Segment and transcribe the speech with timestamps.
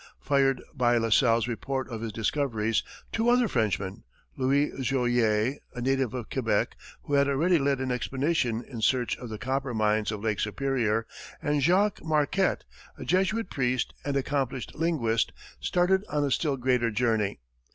[0.19, 4.03] Fired by La Salle's report of his discoveries, two other Frenchmen,
[4.35, 9.29] Louis Joliet, a native of Quebec, who had already led an expedition in search of
[9.29, 11.05] the copper mines of Lake Superior,
[11.39, 12.63] and Jacques Marquette,
[12.97, 17.39] a Jesuit priest and accomplished linguist, started on a still greater journey.